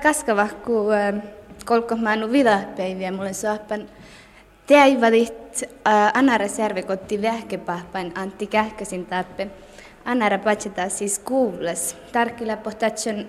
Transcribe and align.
Tällä 0.00 0.14
kaskava, 0.14 0.48
kun 0.64 1.22
kolko 1.64 1.96
mä 1.96 2.10
anu 2.10 2.32
vilapäiviä, 2.32 3.12
mulle 3.12 3.32
sohpan 3.32 3.88
teäivadit 4.66 5.64
anara 6.14 6.48
servikotti 6.48 7.22
vähkepahpain 7.22 8.12
Antti 8.14 8.46
Kähkösin 8.46 9.06
tappe. 9.06 9.50
Anara 10.04 10.38
patseta 10.38 10.88
siis 10.88 11.18
kuules. 11.18 11.96
Tarkilla 12.12 12.56
pohtatson 12.56 13.28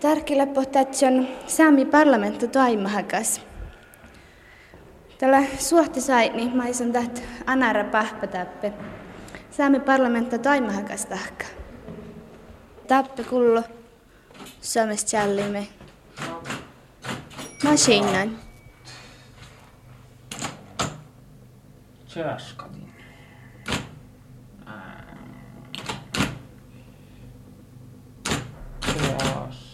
Tarkilla 0.00 0.46
pohtatson 0.46 1.28
saami 1.46 1.84
parlamento 1.84 2.46
toimahakas. 2.46 3.40
Tällä 5.18 5.42
suhti 5.58 6.00
sai, 6.00 6.28
niin 6.28 6.56
mä 6.56 6.68
ison 6.68 6.92
taht 6.92 7.22
anara 7.46 7.84
pahpatappe. 7.84 8.72
Saami 9.50 9.80
parlamento 9.80 10.38
toimahakas 10.38 11.06
tahka. 11.06 11.44
Tappe 12.88 13.24
kullo. 13.24 13.62
sömestjällimme. 14.62 15.68
Maskinan. 17.64 18.38
Työskadin. 22.14 22.92
Työskadin. 28.80 29.68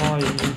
Laivin. 0.00 0.53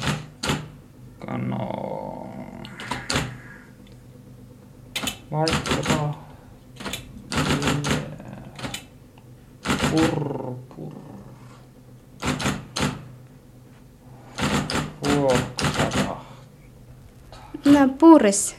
Puuris. 18.00 18.56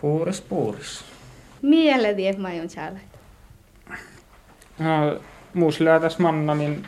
Puuris, 0.00 0.40
puuris. 0.40 1.04
Miele 1.62 2.14
tiedät 2.14 2.38
mä 2.38 2.48
oon 2.48 2.68
täällä. 2.74 2.98
No, 4.78 5.20
muusilla 5.54 6.00
tässä 6.00 6.22
manna, 6.22 6.54
niin 6.54 6.86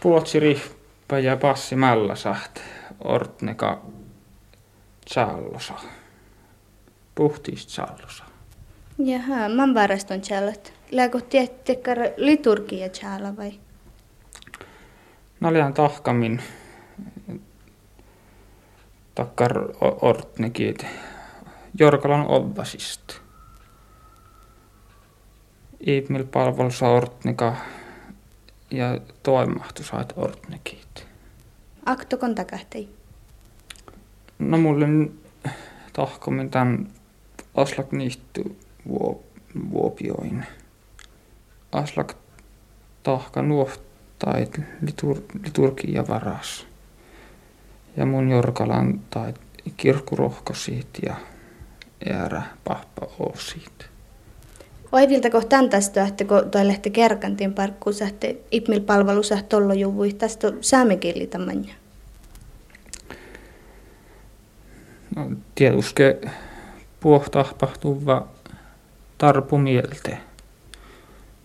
puotsirihpä 0.00 1.18
ja 1.18 1.36
passi 1.36 1.76
mällasaht, 1.76 2.58
ortneka 3.04 3.82
challosa. 5.10 5.74
Puhtiist 7.14 7.70
challosa. 7.70 8.24
Jaha, 8.98 9.48
mä 9.48 9.74
varaston 9.74 10.20
täällä. 10.20 10.52
Lääkö 10.90 11.20
tiettekar 11.20 11.98
liturgia 12.16 12.88
täällä 13.00 13.36
vai? 13.36 13.52
Naljan 15.40 15.74
tahkamin 15.74 16.42
takkar 19.16 19.58
o- 19.58 19.98
ortnekit 20.08 20.86
Jorkalan 21.78 22.26
oddasist. 22.26 23.20
Iipmil 25.86 26.24
palvelussa 26.24 26.88
ortneka 26.88 27.56
ja 28.70 28.98
toimahtu 29.22 29.82
saat 29.82 30.12
ortnekit. 30.16 31.06
Aktokon 31.86 32.34
takahtei. 32.34 32.88
No 34.38 34.58
mulle 34.58 34.86
tahkomin 35.92 36.50
tän 36.50 36.88
aslak 37.54 37.92
niihty 37.92 38.56
vuo, 38.88 39.24
vuopioin. 39.70 40.46
Aslak 41.72 42.14
tahka 43.02 43.42
nuohtait 43.42 44.60
litur, 44.82 45.20
liturgia 45.44 46.08
varas. 46.08 46.66
Ja 47.96 48.06
mun 48.06 48.30
jorkalan 48.30 49.00
tai 49.10 49.34
kirkkurohko 49.76 50.54
siitä 50.54 50.98
ja 51.06 51.14
äärä 52.12 52.42
pahpa 52.64 53.06
oo 53.18 53.34
siitä. 53.36 53.84
Oivilta 54.92 55.30
kohtaan 55.30 55.70
tästä, 55.70 56.06
että 56.06 56.24
kun 56.24 56.50
toi 56.50 56.66
lähti 56.66 56.90
kerkantin 56.90 57.54
parkkuun, 57.54 57.94
sähte 57.94 58.36
ipmil 58.50 58.80
palvelussa 58.80 59.38
tollo 59.48 59.74
juvui, 59.74 60.12
tästä 60.12 60.52
saamekilli 60.60 61.26
tämänjä. 61.26 61.74
No, 65.16 65.30
tietuske 65.54 66.20
puohtahpahtuva 67.00 68.28
tarpu 69.18 69.58
mielte. 69.58 70.18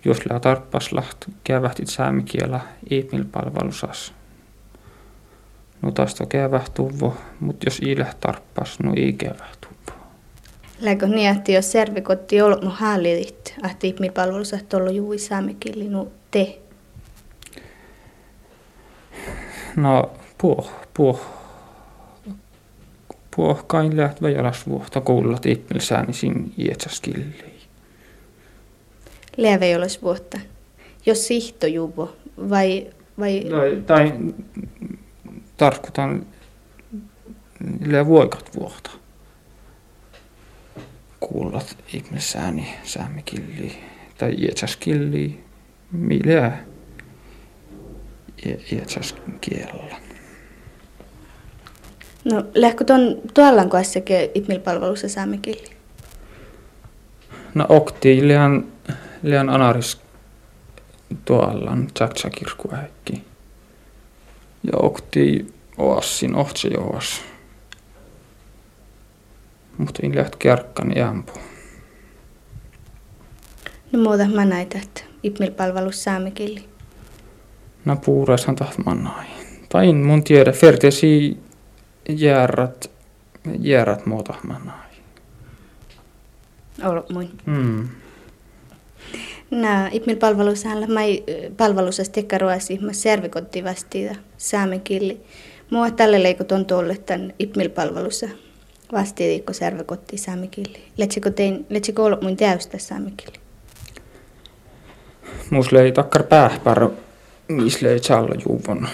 Jos 0.05 0.17
lää 0.29 0.39
tarppaslaht 0.39 1.17
kävähtit 1.43 1.87
saamikielä 1.87 2.59
iipmil 2.91 3.25
palvelusas. 3.31 4.13
No 5.81 5.91
tästä 5.91 6.25
kävähtuvo, 6.25 7.17
mut 7.39 7.63
jos 7.65 7.79
ilä 7.79 8.13
tarppas, 8.19 8.79
no 8.79 8.93
ei 8.97 9.13
kävähtuvo. 9.13 9.71
Läkö 10.81 11.07
niin, 11.07 11.29
että 11.29 11.51
jos 11.51 11.71
servikotti 11.71 12.41
on 12.41 12.57
mun 12.61 12.71
hallit, 12.71 13.55
että 13.71 13.87
ipmil 13.87 14.11
palvelussa 14.11 14.57
tollo 14.69 14.91
juvui 14.91 15.17
saamekilli, 15.17 15.89
no 15.89 16.07
te. 16.31 16.59
No 19.75 20.11
puoh, 20.37 20.71
puoh. 20.93 21.21
Puoh 23.35 23.63
kain 23.67 23.97
läht 23.97 24.21
väjäläs 24.21 24.67
vuohta 24.67 25.01
kuullat 25.01 25.45
iipmil 25.45 25.79
sääni 25.79 26.13
sin 26.13 26.53
ietsäskilliin. 26.57 27.35
Läävä 29.37 29.65
ei 29.65 29.75
olisi 29.75 30.01
vuotta. 30.01 30.39
Jos 31.05 31.27
sihto 31.27 31.67
juvo, 31.67 32.15
vai, 32.49 32.87
vai 33.19 33.45
Tai, 33.49 33.83
tai 33.85 34.13
tarkoitan 35.61 36.25
voikat 38.07 38.55
vuohta. 38.55 38.91
Kuullat 41.19 41.77
ihmissääni 41.93 42.73
säämikilli 42.83 43.77
tai 44.17 44.35
ietsäskilli, 44.37 45.43
millä 45.91 46.57
ietsäskielellä. 48.71 49.95
No, 52.23 52.43
lähkö 52.55 52.83
tuon 52.83 53.21
tuollan 53.33 53.69
kohdassakin 53.69 54.29
ipmil-palvelussa 54.35 55.09
saamekilli? 55.09 55.69
No 57.53 57.65
okti 57.69 58.27
lian, 58.27 58.67
lian 59.23 59.49
anaris 59.49 60.01
tuollan 61.25 61.87
tsatsakirkku 61.93 62.69
äkki. 62.73 63.30
Ja 64.63 64.77
okti 64.77 65.53
oassin 65.77 66.35
ohtse 66.35 66.67
joas. 66.67 67.21
Mutta 69.77 69.99
in 70.03 70.15
läht 70.15 70.35
kärkkan 70.35 70.95
jämpu. 70.95 71.31
No 73.91 73.99
muuta 73.99 74.27
mä 74.27 74.45
näitä, 74.45 74.77
että 74.77 75.01
ipmil-palvelussa 75.23 76.03
saamekilli. 76.03 76.69
No 77.85 77.95
puureishan 77.95 78.55
tahtman 78.55 79.03
nai. 79.03 79.25
Tai 79.69 79.89
in 79.89 79.95
mun 79.95 80.23
tiedä, 80.23 80.51
fertesi 80.51 81.37
järrat, 82.09 82.91
järrat 83.59 84.05
muuta 84.05 84.33
nai. 84.43 84.91
Ollut 86.83 87.09
muin. 87.09 87.29
Mm. 87.45 87.87
Nää 89.51 89.89
ipmil-palvelussa 89.91 90.69
mä 90.87 91.03
ei 91.03 91.23
palvelussa 91.57 92.03
tekkaruasi, 92.11 92.79
mä 92.81 92.93
servikotti 92.93 93.63
vastiita 93.63 94.15
saamekilli. 94.37 95.21
Mua 95.69 95.91
tälle 95.91 96.23
leikot 96.23 96.51
on 96.51 96.65
tuolle 96.65 96.97
tän 96.97 97.33
ipmil-palvelussa 97.39 98.29
vastiitikko 98.91 99.53
servikotti 99.53 100.17
saamekilli. 100.17 100.83
Letsikö 100.97 101.31
tein, 101.31 101.65
letsikö 101.69 102.03
ollut 102.03 102.21
mun 102.21 102.37
täystä 102.37 102.77
saamekilli? 102.77 103.37
Muus 105.49 105.71
lei 105.71 105.91
takkar 105.91 106.23
päähpär, 106.23 106.89
mis 107.47 107.81
lei 107.81 107.99
challa 107.99 108.35
juvon. 108.45 108.87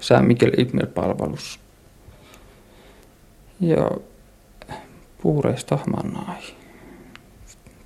Sä 0.00 0.22
Mikel 0.22 0.52
Ibner 0.58 0.86
palvelus. 0.86 1.60
Ja 3.60 3.90
puureista 5.22 5.78
mannai. 5.90 6.42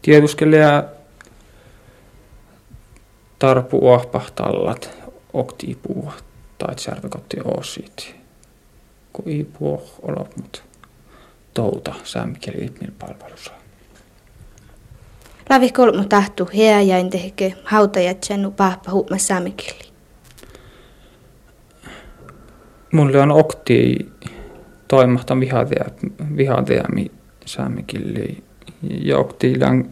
Tieduskelija 0.03 0.85
tarpu 3.39 3.79
uahpahtallat 3.79 4.91
okti 5.33 5.79
puu 5.83 6.13
tai 6.59 6.79
särvekotti 6.79 7.37
osit. 7.45 8.17
Ei 9.27 9.47
puo 9.59 9.83
olla, 10.03 10.27
mut 10.37 10.63
touta 11.55 11.95
Sä 12.05 12.27
Mikel 12.27 12.55
Ibner 12.63 12.91
palvelus. 12.99 13.53
Lavi 15.51 15.71
kolmu 15.73 16.05
tahtu 16.05 16.49
hea 16.57 16.83
ja 16.83 16.99
en 16.99 17.11
tehke 17.11 17.55
hautajat 17.65 18.23
sen 18.23 18.53
pahpa 18.57 18.91
huuma 18.91 19.19
saamekilli. 19.19 19.93
Mulle 22.93 23.21
on 23.21 23.31
okti 23.31 24.13
toimahta 24.89 25.41
vihatea, 25.41 25.85
vihateami 26.37 27.11
saamikilli 27.45 28.45
ja 28.83 29.19
okti 29.19 29.61
län 29.61 29.91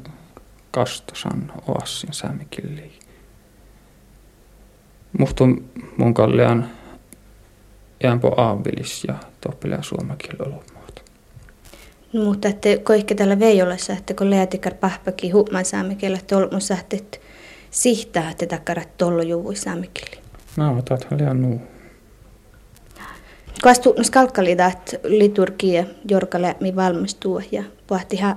kastosan 0.70 1.52
oassin 1.68 2.12
saamikilliin. 2.12 3.03
Muhtu 5.18 5.46
mun 5.96 6.14
kallean 6.14 6.70
jäänpo 8.02 8.34
aavilis 8.36 9.04
ja 9.08 9.14
toppelea 9.40 9.82
suomakieli 9.82 10.38
olomuoto. 10.40 11.02
No, 12.12 12.24
mutta 12.24 12.48
että 12.48 12.68
koikke 12.82 13.14
tällä 13.14 13.38
että 13.98 14.14
kun 14.14 14.30
leätikar 14.30 14.74
pahpaki 14.74 15.30
huuman 15.30 15.64
saamikielä 15.64 16.18
tolmun 16.26 16.60
sähtet 16.60 17.20
sihtää, 17.70 18.30
että 18.30 18.46
takkarat 18.46 18.88
tollo 18.98 19.22
juvui 19.22 19.56
saamikieli. 19.56 20.18
No, 20.56 20.78
otat 20.78 21.06
liian 21.18 21.42
nuu. 21.42 21.60
Kastu 23.62 23.94
skalkkalidat 24.02 24.94
liturgia 25.04 25.84
jorkale 26.10 26.56
mi 26.60 26.76
valmistuu 26.76 27.42
ja 27.52 27.64
pohti 27.86 28.16
hän. 28.16 28.36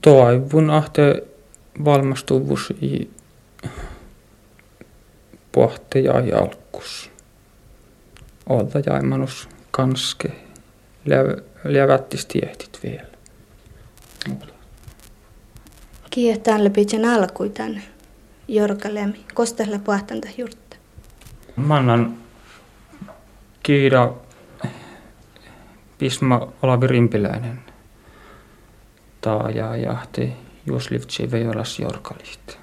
Toivon, 0.00 0.70
ahte 0.70 1.27
valmistuvus 1.84 2.70
i 2.82 3.10
pohti 5.52 6.04
ja 6.04 6.14
alkus. 6.38 7.10
Olta 8.46 8.78
jaimanus 8.86 9.48
kanske 9.70 10.32
levättis 11.64 12.26
tiehtit 12.26 12.80
vielä. 12.82 13.08
Kiihtään 16.10 16.64
läpi 16.64 16.84
sen 16.88 17.04
alkui 17.04 17.50
tänne 17.50 17.82
jorkalemi. 18.48 19.24
Kostella 19.34 19.78
puhtanta 19.78 20.28
jurtta. 20.38 20.76
Mannan 21.56 22.16
kiida 23.62 24.12
Pisma 25.98 26.52
Olavi 26.62 26.86
Rimpiläinen 26.86 27.60
taaja 29.20 29.76
jahti 29.76 30.32
Juslivtsi 30.68 31.30
Vejolas 31.30 31.78
Jorkalist. 31.78 32.58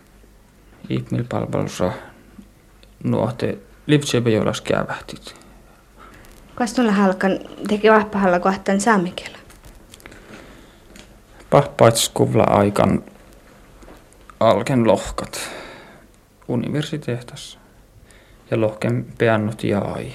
Ihmil 0.89 1.23
palvelussa 1.29 1.91
nuohte 3.03 3.57
Livtsi 3.87 4.23
Vejolas 4.23 4.61
kävähtit. 4.61 5.35
Kastolla 6.55 6.91
halkan 6.91 7.39
teki 7.67 7.91
vahpahalla 7.91 8.39
kohtaan 8.39 8.81
saamikielä. 8.81 9.37
Pahpaitskuvla 11.49 12.43
aikan 12.43 13.03
alken 14.39 14.87
lohkat 14.87 15.51
universiteetas 16.47 17.59
ja 18.51 18.61
lohken 18.61 19.05
peannut 19.17 19.63
jaai. 19.63 20.13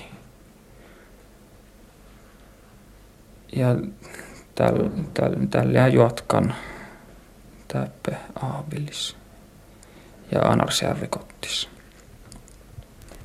Ja 3.57 3.67
tällä 4.55 4.91
täl, 5.15 5.35
täl, 5.51 5.93
juotkan 5.93 6.55
täppä 7.73 8.17
aavillis 8.43 9.17
ja 10.33 10.41
anarsjärvikottis. 10.41 11.69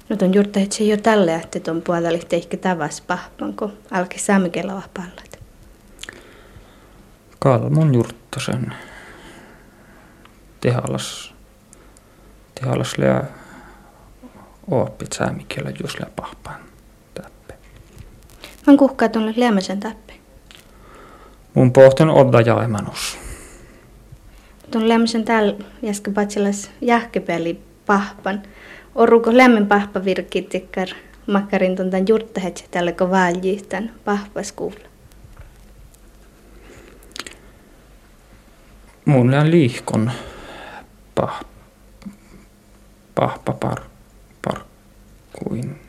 No 0.10 0.16
ton 0.16 0.34
juurta, 0.34 0.60
että 0.60 0.76
se 0.76 0.84
jo 0.84 0.98
tälle, 0.98 1.36
että 1.36 1.60
ton 1.60 1.82
puolella 1.82 2.20
ehkä 2.32 2.58
tavas 2.58 3.02
pahpan, 3.02 3.54
kun 3.54 3.78
alkoi 3.92 4.20
saamikella 4.20 4.76
vahpalla. 4.76 5.22
Kalmon 7.40 7.94
jurttasen 7.94 8.74
tehalas, 10.62 11.34
tehalas 12.62 12.98
lää 12.98 13.26
oppit 14.72 15.14
saamikielä 15.14 15.72
just 15.82 16.00
lää 16.00 16.10
pahpan 16.16 16.60
täppe. 17.14 17.54
Mä 18.68 18.78
kuhkaa 18.78 19.10
tuonne 19.10 19.34
lämmäsen 19.38 19.80
täppe. 19.80 20.14
Mun 21.54 21.74
pohten 21.74 22.10
odda 22.10 22.42
jaimanus. 22.42 23.25
Tuon 24.76 24.90
lämmäsen 24.90 25.24
täällä 25.24 25.56
jäskä 25.82 26.12
patsilas 26.12 26.72
jähkepeli 26.82 27.62
pahpan. 27.86 28.44
Oruko 28.96 29.38
lämmen 29.38 29.68
pahpa 29.68 30.06
virkki 30.06 30.42
tikkar 30.42 30.88
makkarin 31.28 31.76
tuntan 31.76 32.08
jurttahet 32.08 32.68
tällä 32.72 32.92
kun 32.92 33.12
valjihtan 33.12 33.92
pahpaskuulla. 34.06 34.88
Mun 39.06 39.32
lään 39.32 39.52
liihkon 39.52 40.12
pah, 41.16 41.46
pahpa 43.16 43.54
par, 43.54 43.82
parkkuin. 44.46 45.80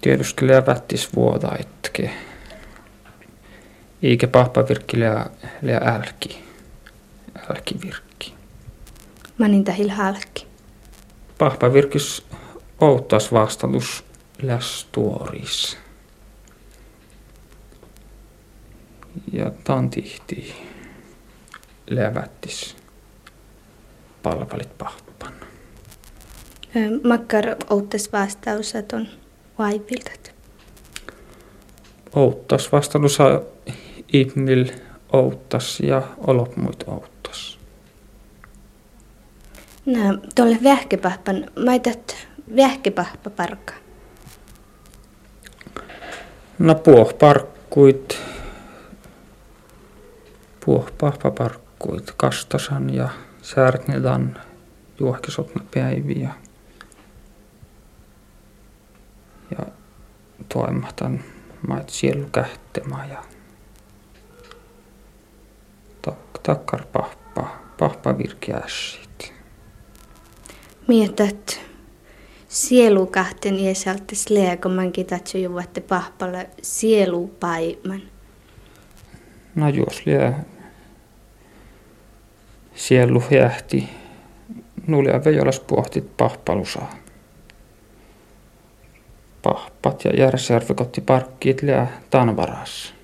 Tieduskelija 0.00 0.66
vättis 0.66 1.16
vuoda 1.16 1.56
Eikä 4.02 4.28
pahpa 4.28 4.68
virkki 4.68 5.00
lää, 5.00 5.30
lää 5.62 5.78
älki. 5.78 6.44
Älki 7.50 7.76
virkki. 7.84 8.34
Mä 9.38 9.48
niin 9.48 9.64
tähil 9.64 9.88
hälki. 9.88 10.46
Pahpa 11.38 11.72
virkis 11.72 12.26
outtas 12.80 13.32
vastatus 13.32 14.04
läs 14.42 14.86
tuoris. 14.92 15.78
Ja 19.32 19.50
tantihti 19.64 20.54
levättis 21.90 22.76
palvelit 24.22 24.78
pahpan. 24.78 25.32
Makkar 27.04 27.44
outtes 27.70 28.12
vastausat 28.12 28.92
on 28.92 29.08
vaipiltat. 29.58 30.34
Outtas 32.14 32.72
vastaus 32.72 33.18
ihmil 34.12 34.72
outtas 35.12 35.80
ja 35.80 36.02
olopmuit 36.18 36.84
outtas. 36.86 37.58
No, 39.86 40.18
tuolle 40.34 40.58
vähkepahpan, 40.62 41.50
maitat 41.64 42.16
vähkepahpa 42.56 43.30
parka. 43.30 43.74
No 46.58 46.74
puoh 46.74 47.18
parkkuit 47.18 48.18
puohpahpaparkkuit 50.64 52.12
kastasan 52.16 52.94
ja 52.94 53.08
särknedan 53.42 54.40
juohkisotna 55.00 55.64
päiviä. 55.74 56.30
Ja 59.50 59.66
toimahtan 60.48 61.24
maat 61.68 61.90
sielu 61.90 62.26
kähtemä 62.32 63.06
ja 63.06 63.22
takkar 66.48 66.84
pahpa, 66.92 67.46
pahpa 67.78 68.18
virkiässit. 68.18 69.32
Mietät 70.86 71.60
sielu 72.48 73.06
kahten 73.06 73.58
iäsaltis 73.58 74.30
lea, 74.30 74.56
kun 74.56 74.72
mankin 74.72 75.06
tatsu 75.06 75.38
juvatte 75.38 75.80
pahpalle 75.80 76.50
sielupaiman. 76.62 78.02
No 79.54 79.68
jos 79.68 80.06
liää 80.06 80.44
sielu 82.74 83.22
jähti. 83.30 83.88
Nulia 84.86 85.24
vejolas 85.24 85.60
pohtit 85.60 86.16
pahpalusaa. 86.16 86.94
Pahpat 89.42 90.04
ja 90.04 90.10
järjesjärvikotti 90.10 91.00
parkkiit 91.00 91.62
liää 91.62 92.00
tanvaras. 92.10 92.94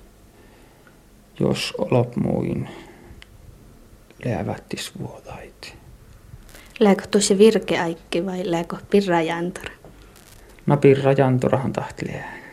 Jos 1.39 1.73
lopmuin 1.91 2.69
läävättis 4.25 4.91
vuodait. 4.99 5.77
Lääkö 6.79 7.07
tosi 7.11 7.37
virkeaikki 7.37 8.25
vai 8.25 8.51
lääkö 8.51 8.75
pirrajantora? 8.89 9.71
No 10.65 10.77
pirrajantorahan 10.77 11.73
tahti 11.73 12.07
liää. 12.07 12.44